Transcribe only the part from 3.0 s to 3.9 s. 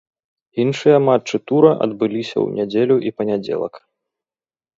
і панядзелак.